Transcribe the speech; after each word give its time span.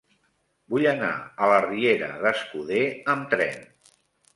Vull 0.75 0.87
anar 0.93 1.11
a 1.19 1.51
la 1.53 1.61
riera 1.67 2.11
d'Escuder 2.27 2.85
amb 3.17 3.33
tren. 3.37 3.67